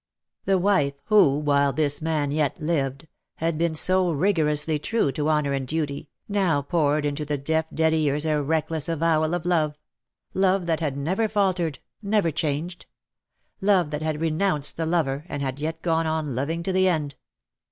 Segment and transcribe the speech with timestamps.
[0.45, 5.53] The wife who, while this man yet lived, had been so rigorously true to honour
[5.53, 9.77] and duty, now poured into the deaf dead ears a reckless avowal of love—
[10.33, 12.87] love that had never faltered, never changed—
[13.61, 17.15] love that had renounced the lover, and had yet gone on loving to the end.